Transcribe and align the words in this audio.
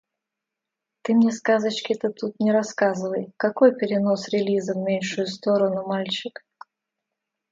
Ты 1.03 1.13
мне 1.13 1.31
сказочки-то 1.31 2.09
тут 2.11 2.39
не 2.39 2.51
рассказывай! 2.51 3.31
Какой 3.37 3.71
перенос 3.77 4.29
релиза 4.29 4.73
в 4.73 4.77
меньшую 4.77 5.27
сторону, 5.27 5.85
мальчик? 5.85 6.43